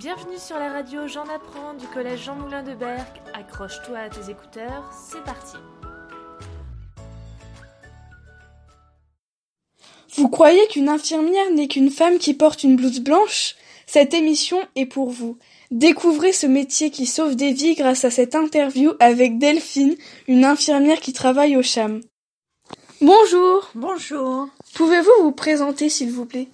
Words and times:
Bienvenue 0.00 0.38
sur 0.38 0.58
la 0.58 0.72
radio 0.72 1.06
J'en 1.06 1.24
apprends 1.24 1.74
du 1.74 1.86
collège 1.88 2.24
Jean 2.24 2.34
Moulin 2.34 2.62
de 2.62 2.72
Berck. 2.72 3.20
Accroche-toi 3.34 3.98
à 3.98 4.08
tes 4.08 4.30
écouteurs, 4.30 4.90
c'est 4.98 5.22
parti. 5.24 5.58
Vous 10.16 10.30
croyez 10.30 10.66
qu'une 10.68 10.88
infirmière 10.88 11.50
n'est 11.50 11.68
qu'une 11.68 11.90
femme 11.90 12.16
qui 12.16 12.32
porte 12.32 12.62
une 12.62 12.76
blouse 12.76 13.00
blanche? 13.00 13.56
Cette 13.86 14.14
émission 14.14 14.58
est 14.74 14.86
pour 14.86 15.10
vous. 15.10 15.36
Découvrez 15.70 16.32
ce 16.32 16.46
métier 16.46 16.90
qui 16.90 17.04
sauve 17.04 17.36
des 17.36 17.52
vies 17.52 17.74
grâce 17.74 18.06
à 18.06 18.10
cette 18.10 18.34
interview 18.34 18.94
avec 19.00 19.36
Delphine, 19.36 19.96
une 20.28 20.46
infirmière 20.46 21.00
qui 21.00 21.12
travaille 21.12 21.58
au 21.58 21.62
CHAM. 21.62 22.00
Bonjour. 23.02 23.68
Bonjour. 23.74 24.48
Pouvez-vous 24.72 25.24
vous 25.24 25.32
présenter 25.32 25.90
s'il 25.90 26.10
vous 26.10 26.24
plaît? 26.24 26.48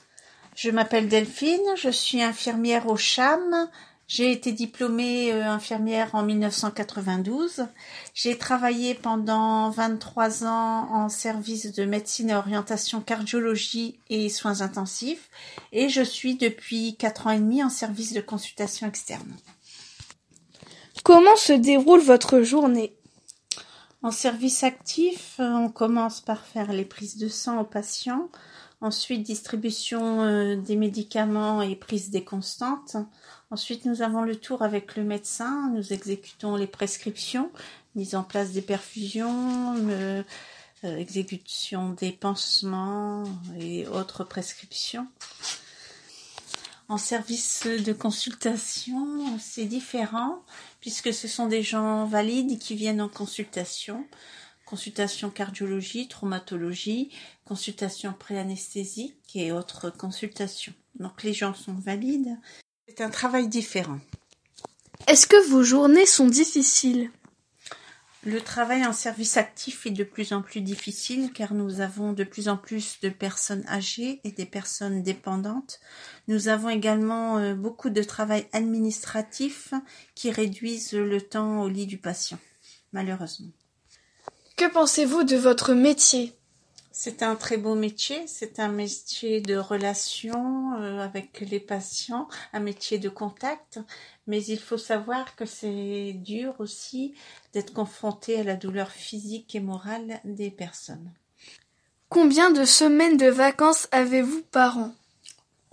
Je 0.57 0.71
m'appelle 0.71 1.07
Delphine, 1.07 1.77
je 1.77 1.91
suis 1.91 2.23
infirmière 2.23 2.87
au 2.87 2.97
CHAM. 2.97 3.69
J'ai 4.09 4.33
été 4.33 4.53
diplômée 4.53 5.31
euh, 5.31 5.45
infirmière 5.45 6.15
en 6.15 6.23
1992. 6.23 7.67
J'ai 8.15 8.39
travaillé 8.39 8.95
pendant 8.95 9.69
23 9.69 10.45
ans 10.45 10.89
en 10.91 11.11
service 11.11 11.75
de 11.75 11.85
médecine 11.85 12.31
et 12.31 12.35
orientation 12.35 13.03
cardiologie 13.03 13.99
et 14.09 14.31
soins 14.31 14.63
intensifs 14.63 15.29
et 15.73 15.91
je 15.91 16.01
suis 16.01 16.37
depuis 16.37 16.97
4 16.97 17.27
ans 17.27 17.33
et 17.33 17.39
demi 17.39 17.63
en 17.63 17.69
service 17.69 18.15
de 18.15 18.23
consultation 18.23 18.87
externe. 18.87 19.37
Comment 21.05 21.37
se 21.37 21.53
déroule 21.53 22.01
votre 22.01 22.41
journée? 22.41 22.97
En 24.03 24.11
service 24.11 24.63
actif, 24.63 25.35
euh, 25.39 25.51
on 25.51 25.69
commence 25.69 26.23
par 26.23 26.47
faire 26.47 26.73
les 26.73 26.87
prises 26.87 27.19
de 27.19 27.29
sang 27.29 27.61
aux 27.61 27.65
patients, 27.65 28.31
ensuite 28.87 29.23
distribution 29.23 30.23
euh, 30.23 30.57
des 30.57 30.77
médicaments 30.77 31.61
et 31.61 31.77
prise 31.77 32.11
des 32.11 32.25
constantes. 32.25 32.97
Ensuite, 33.51 33.85
nous 33.85 34.03
avons 34.03 34.23
le 34.23 34.37
tour 34.37 34.63
avec 34.63 34.97
le 34.97 35.05
médecin, 35.05 35.71
nous 35.75 35.93
exécutons 35.93 36.57
les 36.57 36.67
prescriptions, 36.67 37.51
mise 37.95 38.15
en 38.15 38.23
place 38.23 38.53
des 38.53 38.63
perfusions, 38.63 39.75
euh, 39.91 40.23
exécution 40.83 41.91
des 41.91 42.13
pansements 42.13 43.25
et 43.59 43.87
autres 43.89 44.25
prescriptions. 44.25 45.07
En 46.89 46.99
service 46.99 47.67
de 47.67 47.93
consultation, 47.93 49.39
c'est 49.41 49.65
différent 49.65 50.43
puisque 50.81 51.13
ce 51.13 51.27
sont 51.27 51.47
des 51.47 51.63
gens 51.63 52.05
valides 52.05 52.61
qui 52.61 52.77
viennent 52.77 53.01
en 53.01 53.09
consultation. 53.09 54.07
Consultation 54.67 55.31
cardiologie, 55.31 56.09
traumatologie, 56.09 57.11
consultation 57.47 58.13
préanesthésique 58.13 59.35
et 59.35 59.53
autres 59.53 59.89
consultations. 59.89 60.75
Donc 60.99 61.23
les 61.23 61.33
gens 61.33 61.55
sont 61.55 61.75
valides 61.75 62.37
c'est 62.89 63.01
un 63.01 63.11
travail 63.11 63.49
différent. 63.49 63.99
Est-ce 65.09 65.27
que 65.27 65.49
vos 65.51 65.63
journées 65.63 66.07
sont 66.07 66.29
difficiles? 66.29 67.11
Le 68.25 68.41
travail 68.41 68.85
en 68.87 68.93
service 68.93 69.37
actif 69.37 69.87
est 69.87 69.91
de 69.91 70.03
plus 70.03 70.33
en 70.33 70.43
plus 70.43 70.61
difficile 70.61 71.33
car 71.33 71.55
nous 71.55 71.81
avons 71.81 72.13
de 72.13 72.25
plus 72.25 72.49
en 72.49 72.57
plus 72.57 72.99
de 73.01 73.09
personnes 73.09 73.65
âgées 73.69 74.21
et 74.25 74.33
des 74.33 74.47
personnes 74.47 75.03
dépendantes. 75.03 75.81
Nous 76.27 76.49
avons 76.49 76.69
également 76.69 77.39
euh, 77.39 77.55
beaucoup 77.55 77.91
de 77.91 78.03
travail 78.03 78.47
administratif 78.53 79.75
qui 80.15 80.31
réduisent 80.31 80.93
le 80.93 81.21
temps 81.21 81.63
au 81.63 81.69
lit 81.69 81.87
du 81.87 81.99
patient, 81.99 82.39
malheureusement. 82.93 83.53
Que 84.57 84.73
pensez-vous 84.73 85.25
de 85.25 85.37
votre 85.37 85.75
métier? 85.75 86.33
C'est 86.91 87.23
un 87.23 87.37
très 87.37 87.59
beau 87.59 87.75
métier, 87.75 88.27
c'est 88.27 88.59
un 88.59 88.69
métier 88.69 89.43
de 89.43 89.55
relation 89.55 90.73
euh, 90.81 91.01
avec 91.01 91.41
les 91.41 91.61
patients, 91.61 92.27
un 92.55 92.61
métier 92.61 92.99
de 92.99 93.11
contact, 93.11 93.81
mais 94.27 94.43
il 94.43 94.59
faut 94.59 94.79
savoir 94.79 95.37
que 95.37 95.45
c'est 95.45 96.15
dur 96.15 96.55
aussi 96.59 97.15
d'être 97.53 97.75
confronté 97.75 98.41
à 98.41 98.45
la 98.45 98.57
douleur 98.57 98.89
physique 98.89 99.55
et 99.55 99.61
morale 99.61 100.21
des 100.25 100.51
personnes. 100.51 101.13
Combien 102.09 102.51
de 102.51 102.65
semaines 102.65 103.19
de 103.19 103.29
vacances 103.29 103.89
avez-vous 103.93 104.41
par 104.51 104.79
an? 104.79 104.95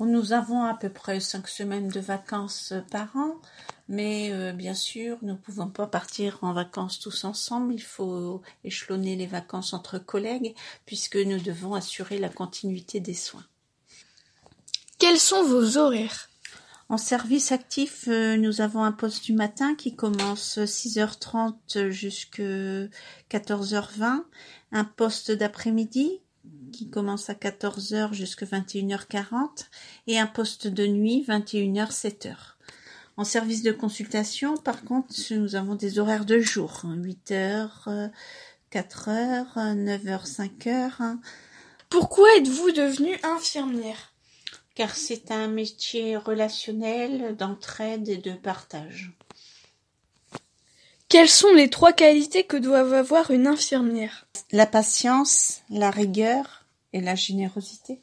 Nous 0.01 0.33
avons 0.33 0.63
à 0.65 0.73
peu 0.73 0.89
près 0.89 1.21
cinq 1.21 1.47
semaines 1.47 1.87
de 1.87 2.01
vacances 2.01 2.73
par 2.91 3.15
an. 3.15 3.35
Mais 3.93 4.31
euh, 4.31 4.53
bien 4.53 4.73
sûr, 4.73 5.19
nous 5.21 5.33
ne 5.33 5.37
pouvons 5.37 5.67
pas 5.67 5.85
partir 5.85 6.39
en 6.41 6.51
vacances 6.51 6.99
tous 6.99 7.25
ensemble. 7.25 7.75
Il 7.75 7.83
faut 7.83 8.41
échelonner 8.63 9.15
les 9.15 9.27
vacances 9.27 9.71
entre 9.71 9.99
collègues 9.99 10.55
puisque 10.87 11.15
nous 11.15 11.39
devons 11.39 11.75
assurer 11.75 12.17
la 12.17 12.29
continuité 12.29 12.99
des 12.99 13.13
soins. 13.13 13.45
Quels 14.97 15.19
sont 15.19 15.43
vos 15.43 15.77
horaires? 15.77 16.31
En 16.89 16.97
service 16.97 17.51
actif, 17.51 18.05
euh, 18.07 18.35
nous 18.35 18.61
avons 18.61 18.83
un 18.83 18.91
poste 18.91 19.25
du 19.25 19.33
matin 19.33 19.75
qui 19.75 19.95
commence 19.95 20.57
6h30 20.57 21.89
jusqu'à 21.89 22.87
14h20, 23.29 24.23
un 24.71 24.85
poste 24.85 25.29
d'après-midi 25.29 26.19
qui 26.71 26.89
commence 26.89 27.29
à 27.29 27.35
14h 27.35 28.11
jusqu'à 28.13 28.47
21h40 28.47 29.67
et 30.07 30.17
un 30.17 30.25
poste 30.25 30.65
de 30.65 30.87
nuit 30.87 31.23
21h 31.27 31.91
7h. 31.91 32.53
En 33.15 33.23
service 33.23 33.61
de 33.61 33.71
consultation, 33.71 34.57
par 34.57 34.83
contre, 34.83 35.13
nous 35.31 35.55
avons 35.55 35.75
des 35.75 35.99
horaires 35.99 36.25
de 36.25 36.39
jour, 36.39 36.81
8 36.83 37.31
heures, 37.31 37.89
4 38.71 39.09
heures, 39.09 39.75
9 39.75 40.07
heures, 40.07 40.27
5 40.27 40.67
heures. 40.67 41.01
Pourquoi 41.89 42.27
êtes-vous 42.37 42.71
devenue 42.71 43.19
infirmière? 43.21 44.13
Car 44.73 44.95
c'est 44.95 45.29
un 45.29 45.47
métier 45.47 46.17
relationnel, 46.17 47.35
d'entraide 47.35 48.09
et 48.09 48.17
de 48.17 48.33
partage. 48.33 49.11
Quelles 51.07 51.29
sont 51.29 51.53
les 51.53 51.69
trois 51.69 51.93
qualités 51.93 52.45
que 52.45 52.57
doivent 52.57 52.95
avoir 52.95 53.29
une 53.29 53.45
infirmière? 53.45 54.25
La 54.51 54.65
patience, 54.65 55.61
la 55.69 55.91
rigueur 55.91 56.65
et 56.93 57.01
la 57.01 57.13
générosité. 57.13 58.01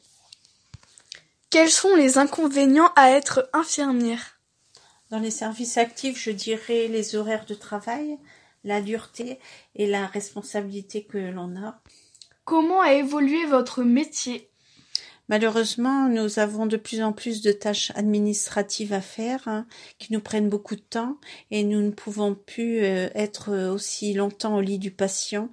Quels 1.49 1.69
sont 1.69 1.93
les 1.95 2.17
inconvénients 2.17 2.93
à 2.95 3.09
être 3.09 3.49
infirmière? 3.51 4.40
Dans 5.11 5.19
les 5.19 5.31
services 5.31 5.77
actifs, 5.77 6.17
je 6.17 6.31
dirais 6.31 6.87
les 6.87 7.15
horaires 7.15 7.45
de 7.45 7.53
travail, 7.53 8.17
la 8.63 8.81
dureté 8.81 9.39
et 9.75 9.85
la 9.85 10.07
responsabilité 10.07 11.03
que 11.03 11.17
l'on 11.17 11.55
a. 11.57 11.79
Comment 12.45 12.81
a 12.81 12.93
évolué 12.93 13.45
votre 13.45 13.83
métier? 13.83 14.47
Malheureusement, 15.29 16.09
nous 16.09 16.39
avons 16.39 16.65
de 16.65 16.75
plus 16.75 17.01
en 17.01 17.13
plus 17.13 17.41
de 17.41 17.53
tâches 17.53 17.93
administratives 17.95 18.91
à 18.91 18.99
faire 18.99 19.47
hein, 19.47 19.65
qui 19.97 20.11
nous 20.11 20.19
prennent 20.19 20.49
beaucoup 20.49 20.75
de 20.75 20.81
temps 20.81 21.15
et 21.51 21.63
nous 21.63 21.81
ne 21.81 21.91
pouvons 21.91 22.35
plus 22.35 22.83
euh, 22.83 23.07
être 23.15 23.69
aussi 23.69 24.13
longtemps 24.13 24.57
au 24.57 24.61
lit 24.61 24.77
du 24.77 24.91
patient. 24.91 25.47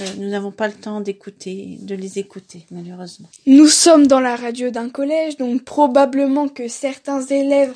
Euh, 0.00 0.04
nous 0.18 0.28
n'avons 0.28 0.52
pas 0.52 0.68
le 0.68 0.74
temps 0.74 1.00
d'écouter, 1.00 1.78
de 1.80 1.96
les 1.96 2.20
écouter, 2.20 2.66
malheureusement. 2.70 3.28
Nous 3.46 3.66
sommes 3.66 4.06
dans 4.06 4.20
la 4.20 4.36
radio 4.36 4.70
d'un 4.70 4.90
collège, 4.90 5.36
donc 5.38 5.64
probablement 5.64 6.48
que 6.48 6.68
certains 6.68 7.22
élèves 7.26 7.74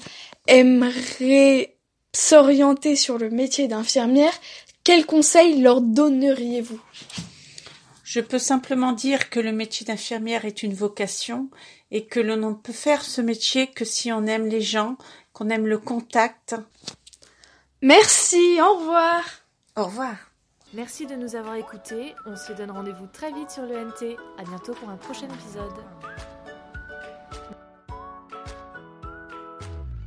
aimeraient 0.51 1.77
s'orienter 2.13 2.97
sur 2.97 3.19
le 3.19 3.31
métier 3.31 3.69
d'infirmière, 3.69 4.33
quels 4.85 5.07
conseils 5.07 5.61
leur 5.61 5.81
donneriez-vous? 5.81 6.81
Je 8.05 8.21
peux 8.21 8.39
simplement 8.39 8.93
dire 8.93 9.31
que 9.31 9.39
le 9.39 9.53
métier 9.53 9.87
d'infirmière 9.87 10.45
est 10.45 10.63
une 10.65 10.75
vocation 10.75 11.49
et 11.93 12.07
que 12.07 12.19
l'on 12.19 12.37
ne 12.37 12.55
peut 12.55 12.73
faire 12.73 13.03
ce 13.03 13.21
métier 13.21 13.69
que 13.69 13.85
si 13.85 14.11
on 14.13 14.27
aime 14.27 14.47
les 14.47 14.61
gens, 14.61 14.97
qu'on 15.33 15.49
aime 15.49 15.67
le 15.67 15.79
contact. 15.79 16.57
Merci, 17.83 18.61
au 18.61 18.79
revoir. 18.79 19.23
Au 19.77 19.85
revoir. 19.85 20.17
Merci 20.75 21.07
de 21.07 21.15
nous 21.15 21.37
avoir 21.37 21.55
écoutés. 21.55 22.15
On 22.27 22.37
se 22.37 22.53
donne 22.53 22.71
rendez-vous 22.71 23.07
très 23.13 23.33
vite 23.33 23.51
sur 23.51 23.63
le 23.63 23.85
NT. 23.85 24.17
À 24.39 24.45
bientôt 24.45 24.73
pour 24.75 24.89
un 24.89 24.97
prochain 24.97 25.27
épisode. 25.27 26.10